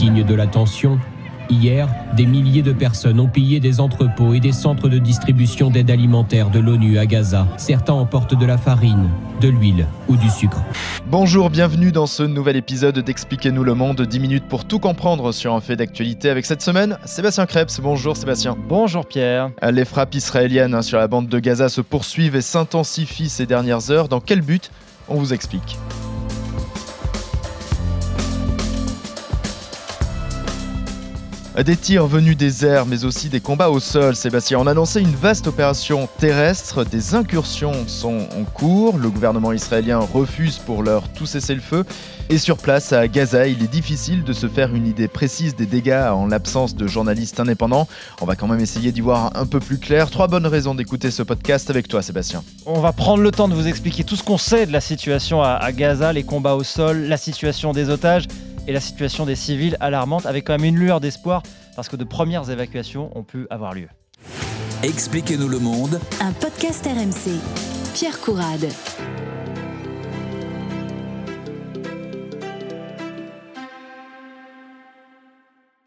[0.00, 0.98] signe de la tension,
[1.50, 5.90] Hier, des milliers de personnes ont pillé des entrepôts et des centres de distribution d'aide
[5.90, 7.46] alimentaire de l'ONU à Gaza.
[7.58, 9.10] Certains emportent de la farine,
[9.42, 10.62] de l'huile ou du sucre.
[11.08, 15.52] Bonjour, bienvenue dans ce nouvel épisode d'Expliquez-nous le monde, 10 minutes pour tout comprendre sur
[15.52, 17.80] un fait d'actualité avec cette semaine Sébastien Krebs.
[17.82, 18.56] Bonjour Sébastien.
[18.68, 19.50] Bonjour Pierre.
[19.70, 24.08] Les frappes israéliennes sur la bande de Gaza se poursuivent et s'intensifient ces dernières heures.
[24.08, 24.70] Dans quel but?
[25.08, 25.76] On vous explique.
[31.58, 34.58] Des tirs venus des airs, mais aussi des combats au sol, Sébastien.
[34.60, 39.98] On a lancé une vaste opération terrestre, des incursions sont en cours, le gouvernement israélien
[39.98, 41.84] refuse pour l'heure tout cesser le feu,
[42.30, 45.66] et sur place à Gaza, il est difficile de se faire une idée précise des
[45.66, 47.88] dégâts en l'absence de journalistes indépendants.
[48.22, 50.08] On va quand même essayer d'y voir un peu plus clair.
[50.08, 52.42] Trois bonnes raisons d'écouter ce podcast avec toi, Sébastien.
[52.64, 55.42] On va prendre le temps de vous expliquer tout ce qu'on sait de la situation
[55.42, 58.28] à Gaza, les combats au sol, la situation des otages
[58.66, 61.42] et la situation des civils alarmante, avec quand même une lueur d'espoir,
[61.76, 63.88] parce que de premières évacuations ont pu avoir lieu.
[64.82, 66.00] Expliquez-nous le monde.
[66.20, 67.38] Un podcast RMC.
[67.94, 68.68] Pierre Courade.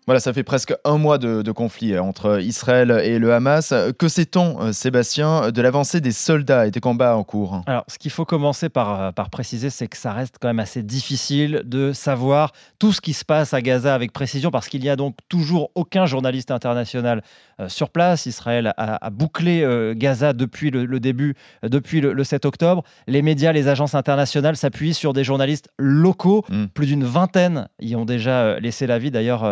[0.06, 3.74] Voilà, ça fait presque un mois de, conflit euh, entre Israël et le Hamas.
[3.98, 7.62] Que sait-on, euh, Sébastien, de l'avancée des soldats et des combats en cours?
[7.68, 10.60] Alors, ce qu'il faut commencer par, euh, par préciser, c'est que ça reste quand même
[10.60, 14.82] assez difficile de savoir tout ce qui se passe à Gaza avec précision, parce qu'il
[14.82, 17.22] n'y a donc toujours aucun journaliste international
[17.68, 18.26] sur place.
[18.26, 22.84] Israël a, bouclé Gaza depuis le, début, depuis le, 7 octobre.
[23.08, 26.44] Les médias, les agences internationales s'appuient sur des journalistes locaux.
[26.50, 26.66] Hmm.
[26.66, 29.12] Plus d'une vingtaine y ont déjà laissé la vie.
[29.12, 29.44] D'ailleurs,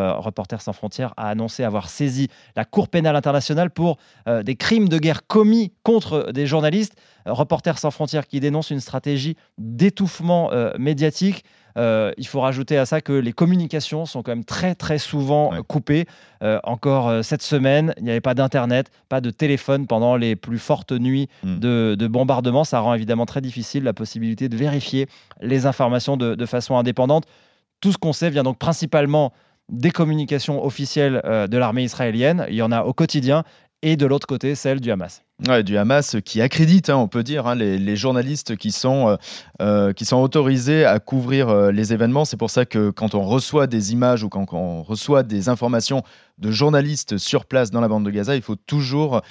[0.42, 3.98] Reporters sans frontières a annoncé avoir saisi la Cour pénale internationale pour
[4.28, 6.96] euh, des crimes de guerre commis contre des journalistes.
[7.28, 11.44] Euh, Reporters sans frontières qui dénonce une stratégie d'étouffement euh, médiatique.
[11.78, 16.06] il faut rajouter à ça que les communications sont quand même très très souvent coupées.
[16.64, 20.92] encore cette semaine, il n'y avait pas d'internet, pas de téléphone pendant les plus fortes
[20.92, 21.60] nuits hmm.
[21.60, 22.66] de, bombardement.
[22.66, 25.08] Ça rend évidemment très difficile la possibilité de vérifier
[25.40, 27.26] les informations de, de façon indépendante.
[27.80, 29.32] Tout ce qu'on sait vient donc principalement
[29.72, 32.46] des communications officielles euh, de l'armée israélienne.
[32.50, 33.44] Il y en a au quotidien.
[33.84, 35.24] Et de l'autre côté, celle du Hamas.
[35.48, 39.16] Ouais, du Hamas qui accrédite, hein, on peut dire, hein, les, journalistes qui sont, euh,
[39.60, 42.24] euh, qui sont autorisés à couvrir les événements.
[42.24, 46.04] C'est pour ça que quand on reçoit des images ou quand on reçoit des informations
[46.38, 49.22] de journalistes sur place dans la bande de Gaza, il faut toujours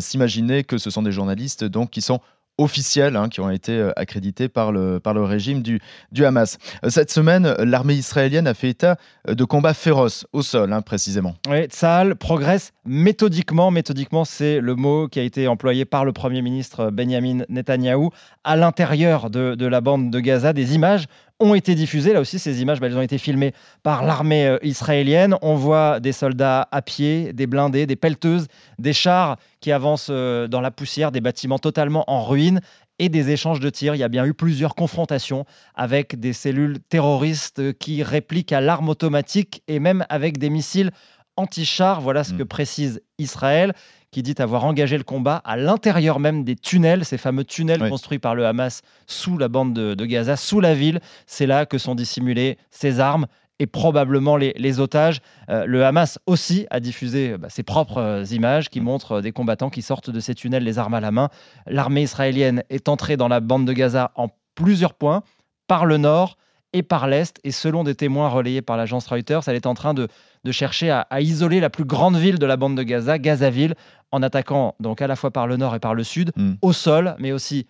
[0.00, 2.18] s'imaginer que ce sont des journalistes donc, qui sont
[2.58, 5.80] officiels hein, qui ont été euh, accrédités par le, par le régime du,
[6.12, 6.58] du Hamas.
[6.84, 8.96] Euh, cette semaine, l'armée israélienne a fait état
[9.28, 11.34] euh, de combats féroces au sol, hein, précisément.
[11.48, 13.70] Oui, Tsahal progresse méthodiquement.
[13.70, 18.10] Méthodiquement, c'est le mot qui a été employé par le Premier ministre Benjamin Netanyahou
[18.44, 20.52] à l'intérieur de, de la bande de Gaza.
[20.52, 21.06] Des images
[21.40, 22.12] ont été diffusées.
[22.12, 23.52] Là aussi, ces images, bah, elles ont été filmées
[23.82, 25.36] par l'armée euh, israélienne.
[25.42, 28.46] On voit des soldats à pied, des blindés, des pelleteuses,
[28.78, 32.60] des chars qui avancent euh, dans la poussière, des bâtiments totalement en ruine
[32.98, 33.94] et des échanges de tirs.
[33.94, 38.88] Il y a bien eu plusieurs confrontations avec des cellules terroristes qui répliquent à l'arme
[38.88, 40.92] automatique et même avec des missiles
[41.36, 42.00] anti-chars.
[42.00, 42.38] Voilà ce mm.
[42.38, 43.72] que précise Israël
[44.14, 48.20] qui dit avoir engagé le combat à l'intérieur même des tunnels, ces fameux tunnels construits
[48.20, 51.00] par le Hamas sous la bande de, Gaza, sous la ville.
[51.26, 53.26] C'est là que sont dissimulées ces armes
[53.58, 55.20] et probablement les, otages.
[55.48, 59.68] Euh, le Hamas aussi a diffusé bah, ses propres euh, images qui montrent des combattants
[59.68, 61.28] qui sortent de ces tunnels les armes à la main.
[61.66, 65.24] L'armée israélienne est entrée dans la bande de Gaza en plusieurs points,
[65.66, 66.36] par le nord
[66.72, 69.94] et par l'est, et selon des témoins relayés par l'agence Reuters, elle est en train
[69.94, 70.06] de,
[70.52, 73.74] chercher à, à, isoler la plus grande ville de la bande de Gaza, Gazaville,
[74.12, 76.54] en attaquant donc à la fois par le nord et par le sud, hmm.
[76.62, 77.66] au sol, mais aussi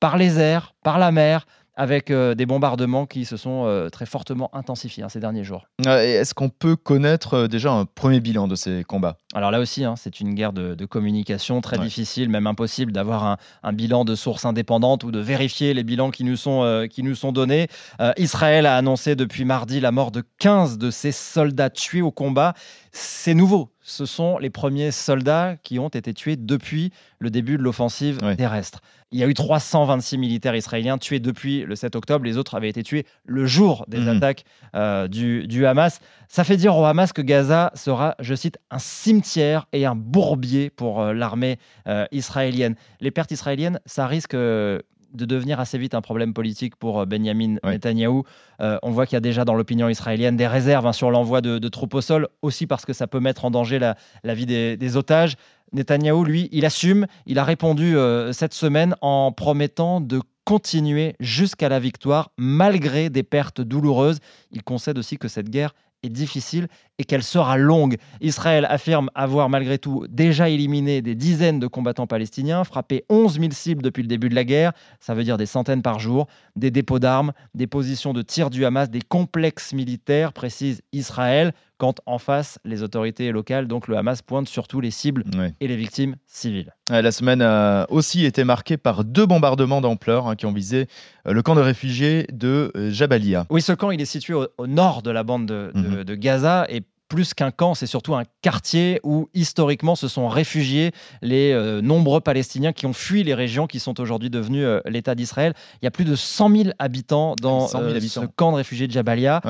[0.00, 1.46] par les airs, par la mer,
[1.78, 5.68] avec euh, des bombardements qui se sont euh, très fortement intensifiés hein, ces derniers jours.
[5.86, 9.16] Est-ce qu'on peut connaître euh, déjà un premier bilan de ces combats?
[9.32, 13.72] Alors là aussi, hein, c'est une guerre de, communication très difficile, même impossible d'avoir un,
[13.72, 17.30] bilan de sources indépendantes ou de vérifier les bilans qui nous sont, qui nous sont
[17.30, 17.68] donnés.
[18.16, 22.54] Israël a annoncé depuis mardi la mort de 15 de ses soldats tués au combat.
[22.90, 27.62] C'est nouveau, ce sont les premiers soldats qui ont été tués depuis le début de
[27.62, 28.80] l'offensive terrestre.
[29.10, 32.26] Il y a eu 326 militaires israéliens tués depuis le 7 octobre.
[32.26, 34.08] Les autres avaient été tués le jour des mhm.
[34.08, 34.44] attaques
[34.74, 36.00] euh, du, Hamas.
[36.28, 40.68] Ça fait dire au Hamas que Gaza sera, je cite, un cimetière et un bourbier
[40.68, 42.74] pour euh, l'armée euh, israélienne.
[43.00, 44.36] Les pertes israéliennes, ça risque
[45.12, 48.24] de devenir assez vite un problème politique pour euh, Benjamin Netanyahou.
[48.60, 51.40] Euh, on voit qu'il y a déjà dans l'opinion israélienne des réserves hein, sur l'envoi
[51.40, 54.96] de, troupes au sol, aussi parce que ça peut mettre en danger la, vie des,
[54.96, 55.36] otages.
[55.72, 61.68] Netanyahou, lui, il assume, il a répondu euh, cette semaine en promettant de continuer jusqu'à
[61.68, 64.18] la victoire malgré des pertes douloureuses.
[64.50, 66.68] Il concède aussi que cette guerre est difficile
[66.98, 67.96] et qu'elle sera longue.
[68.20, 73.50] Israël affirme avoir malgré tout déjà éliminé des dizaines de combattants palestiniens, frappé 11 000
[73.52, 76.70] cibles depuis le début de la guerre, ça veut dire des centaines par jour, des
[76.70, 82.18] dépôts d'armes, des positions de tir du Hamas, des complexes militaires, précise Israël, quand en
[82.18, 85.24] face, les autorités locales, donc le Hamas, pointent surtout les cibles
[85.60, 86.74] et les victimes civiles.
[86.90, 90.88] La semaine a aussi été marquée par deux bombardements d'ampleur hein, qui ont visé
[91.26, 93.46] euh, le camp de réfugiés de euh, Jabalia.
[93.50, 96.18] Oui, ce camp, il est situé au, nord de la bande de, de mhm.
[96.18, 100.92] Gaza et plus qu'un camp, c'est surtout un quartier où historiquement se sont réfugiés
[101.22, 105.14] les euh, nombreux Palestiniens qui ont fui les régions qui sont aujourd'hui devenues euh, l'État
[105.14, 105.54] d'Israël.
[105.80, 108.92] Il y a plus de 100 000 habitants dans euh, ce camp de réfugiés de
[108.92, 109.40] Jabalia.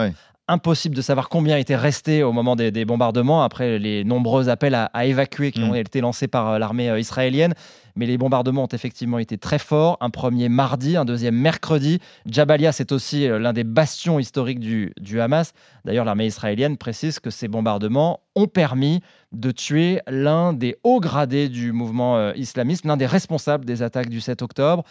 [0.48, 5.04] Impossible de savoir combien étaient restés au moment des, bombardements, après les nombreux appels à,
[5.04, 5.70] évacuer qui mm.
[5.70, 7.54] ont été lancés par l'armée israélienne
[7.98, 9.98] mais les bombardements ont effectivement été très forts.
[10.00, 11.98] Un premier mardi, un deuxième mercredi.
[12.26, 15.52] Jabalia, c'est aussi euh, l'un des bastions historiques du, Hamas.
[15.84, 19.00] D'ailleurs, l'armée israélienne précise que ces bombardements ont permis
[19.32, 24.10] de tuer l'un des hauts gradés du mouvement euh, islamiste, l'un des responsables des attaques
[24.10, 24.84] du 7 octobre.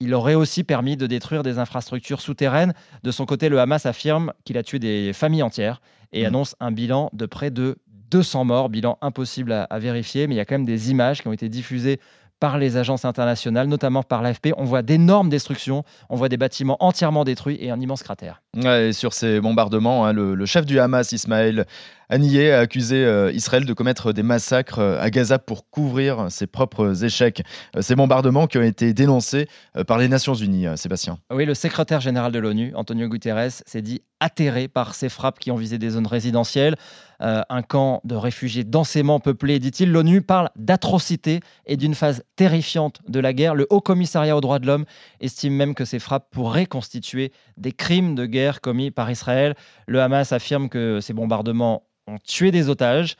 [0.00, 2.72] Il aurait aussi permis de détruire des infrastructures souterraines.
[3.02, 5.80] De son côté, le Hamas affirme qu'il a tué des familles entières
[6.12, 6.26] et mmh.
[6.26, 7.76] annonce un bilan de près de
[8.10, 11.22] 200 morts, bilan impossible à, à, vérifier, mais il y a quand même des images
[11.22, 12.00] qui ont été diffusées
[12.40, 14.54] par les agences internationales, notamment par l'AFP.
[14.56, 18.42] On voit d'énormes destructions, on voit des bâtiments entièrement détruits et un immense cratère.
[18.56, 21.66] Et sur ces bombardements, hein, le, chef du Hamas, Ismaël
[22.08, 26.48] Haniyeh, a accusé euh, Israël de commettre des massacres euh, à Gaza pour couvrir ses
[26.48, 27.42] propres échecs.
[27.76, 29.46] Euh, ces bombardements qui ont été dénoncés
[29.86, 31.18] par les Nations Unies, Sébastien.
[31.32, 35.50] Oui, le secrétaire général de l'ONU, Antonio Guterres, s'est dit atterré par ces frappes qui
[35.50, 36.76] ont visé des zones résidentielles.
[37.22, 39.90] Euh, un camp de réfugiés densément peuplé, dit-il.
[39.92, 43.54] L'ONU parle d'atrocité et d'une phase terrifiante de la guerre.
[43.54, 44.84] Le Haut Commissariat aux droits de l'homme
[45.20, 49.54] estime même que ces frappes pourraient constituer des crimes de guerre commis par Israël.
[49.86, 53.16] Le Hamas affirme que ces bombardements ont tué des otages.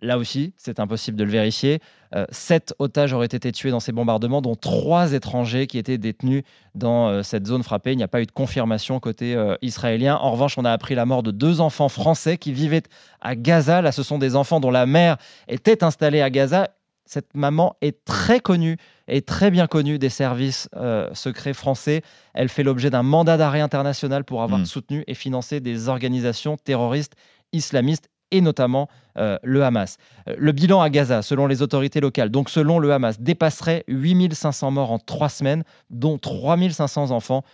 [0.00, 1.80] Là aussi, c'est impossible de le vérifier.
[2.16, 6.42] Euh, sept otages auraient été tués dans ces bombardements, dont trois étrangers qui étaient détenus
[6.74, 7.92] dans euh, cette zone frappée.
[7.92, 10.16] Il n'y a pas eu de confirmation côté euh, israélien.
[10.16, 12.82] En revanche, on a appris la mort de deux enfants français qui vivaient
[13.20, 13.80] à Gaza.
[13.80, 16.70] Là, ce sont des enfants dont la mère était installée à Gaza.
[17.12, 20.70] Cette maman est très connue et très bien connue des services
[21.12, 22.00] secrets français.
[22.32, 24.64] Elle fait l'objet d'un mandat d'arrêt international pour avoir hmm.
[24.64, 27.12] soutenu et financé des organisations terroristes
[27.52, 28.88] islamistes et notamment
[29.18, 29.98] euh, le Hamas.
[30.26, 34.70] Euh, le bilan à Gaza, selon les autorités locales, donc selon le Hamas, dépasserait 8500
[34.70, 37.44] morts en trois semaines, dont 3500 enfants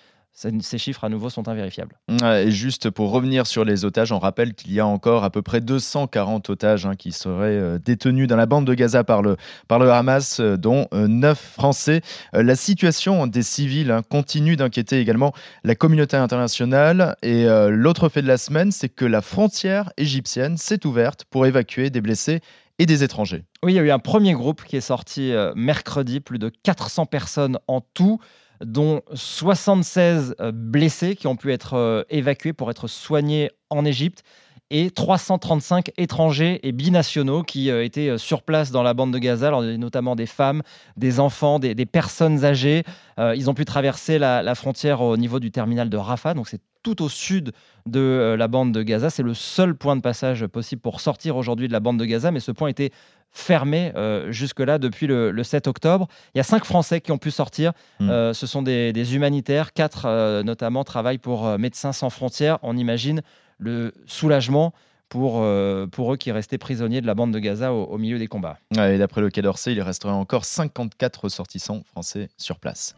[0.60, 1.98] ces chiffres à nouveau sont invérifiables.
[2.22, 5.42] Et juste pour revenir sur les otages, on rappelle qu'il y a encore à peu
[5.42, 9.36] près 240 otages hein, qui seraient euh, détenus dans la bande de Gaza par le,
[9.66, 12.02] par le Hamas, euh, dont 9 euh, Français.
[12.32, 15.32] La situation des civils hein, continue d'inquiéter également
[15.64, 17.16] la communauté internationale.
[17.22, 21.90] Et l'autre fait de la semaine, c'est que la frontière égyptienne s'est ouverte pour évacuer
[21.90, 22.40] des blessés
[22.78, 23.44] et des étrangers.
[23.64, 27.06] Oui, il y a eu un premier groupe qui est sorti mercredi, plus de 400
[27.06, 28.20] personnes en tout
[28.64, 34.22] dont 76 euh, blessés qui ont pu être euh, évacués pour être soignés en Égypte
[34.70, 39.50] et 335 étrangers et binationaux qui euh, étaient sur place dans la bande de Gaza,
[39.78, 40.62] notamment des femmes,
[40.96, 42.84] des enfants, des, personnes âgées.
[43.18, 47.04] ils ont pu traverser la, frontière au niveau du terminal de Rafah, donc c'est tout
[47.04, 47.52] au sud
[47.84, 49.10] de la bande de Gaza.
[49.10, 52.30] C'est le seul point de passage possible pour sortir aujourd'hui de la bande de Gaza,
[52.30, 52.92] mais ce point était
[53.30, 56.08] fermé euh, jusque-là depuis le, 7 octobre.
[56.34, 57.72] Il y a cinq Français qui ont pu sortir.
[58.00, 58.08] Hmm.
[58.08, 59.74] Euh, ce sont des, humanitaires.
[59.74, 62.58] Quatre, euh, notamment, travaillent pour Médecins sans frontières.
[62.62, 63.20] On imagine
[63.58, 64.72] le soulagement
[65.10, 65.44] pour,
[65.92, 68.58] pour eux qui restaient prisonniers de la bande de Gaza au, milieu des combats.
[68.76, 72.94] et d'après le Quai d'Orsay, il resterait encore 54 ressortissants français sur place.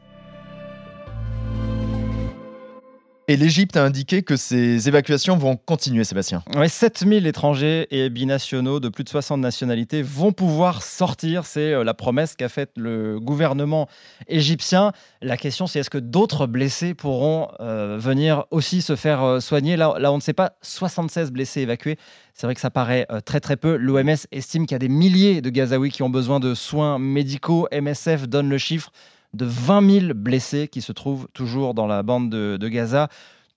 [3.30, 6.42] Et l'Égypte a indiqué que ces évacuations vont continuer, Sébastien.
[6.56, 11.46] Oui, 7000 étrangers et binationaux de plus de 60 nationalités vont pouvoir sortir.
[11.46, 13.88] C'est euh, la promesse qu'a faite le gouvernement
[14.26, 14.90] égyptien.
[15.22, 19.76] La question, c'est est-ce que d'autres blessés pourront euh, venir aussi se faire euh, soigner?
[19.76, 20.54] Là, là, on ne sait pas.
[20.62, 21.98] 76 blessés évacués.
[22.34, 23.76] C'est vrai que ça paraît très très peu.
[23.76, 27.68] L'OMS estime qu'il y a des milliers de Gazaouis qui ont besoin de soins médicaux.
[27.70, 28.90] MSF donne le chiffre
[29.34, 33.08] de 20 000 blessés qui se trouvent toujours dans la bande de, Gaza.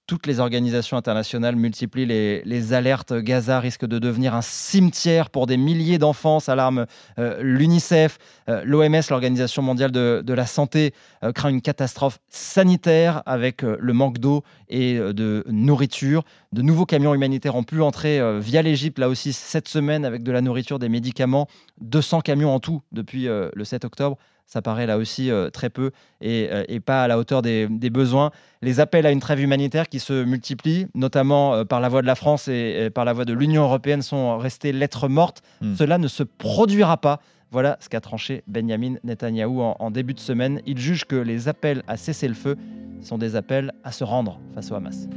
[0.06, 3.14] Toutes les organisations internationales multiplient les, alertes.
[3.14, 6.88] Gaza risque de devenir un cimetière pour des milliers d'enfants, s'alarme
[7.20, 8.18] euh, l'UNICEF.
[8.50, 14.18] Euh, L'OMS, l'Organisation mondiale de, la santé, euh, craint une catastrophe sanitaire avec le manque
[14.18, 16.24] d'eau et de nourriture.
[16.52, 20.32] De nouveaux camions humanitaires ont pu entrer via l'Égypte, là aussi, cette semaine, avec de
[20.34, 21.48] la nourriture, des médicaments.
[21.80, 25.92] 200 camions en tout depuis le 7 octobre ça paraît là aussi euh, très peu
[26.22, 28.32] et, et, pas à la hauteur des, des, besoins.
[28.62, 32.16] Les appels à une trêve humanitaire qui se multiplient, notamment par la voix de la
[32.16, 35.42] France et, par la voix de l'Union européenne, sont restés lettres mortes.
[35.62, 35.76] Hmm.
[35.76, 37.20] Cela ne se produira pas.
[37.52, 40.62] Voilà ce qu'a tranché Benjamin Netanyahou en, en, début de semaine.
[40.66, 42.58] Il juge que les appels à cesser le feu
[43.02, 45.08] sont des appels à se rendre face au Hamas.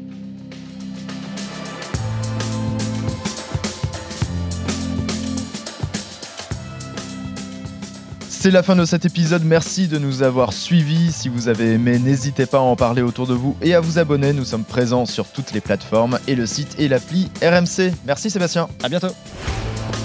[8.47, 11.11] C'est la fin de cet épisode, merci de nous avoir suivis.
[11.11, 13.99] Si vous avez aimé, n'hésitez pas à en parler autour de vous et à vous
[13.99, 14.33] abonner.
[14.33, 17.93] Nous sommes présents sur toutes les plateformes et le site et l'appli RMC.
[18.07, 18.69] Merci Sébastien.
[18.85, 19.11] À bientôt.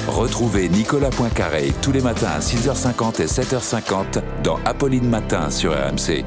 [0.07, 6.25] Retrouvez Nicolas Poincaré tous les matins à 6h50 et 7h50 dans Apolline Matin sur RMC.